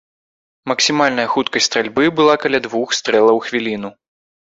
Максімальная 0.69 1.25
хуткасць 1.33 1.67
стральбы 1.69 2.05
была 2.21 2.35
каля 2.45 2.63
двух 2.69 2.95
стрэлаў 3.01 3.35
у 3.41 3.43
хвіліну. 3.49 3.93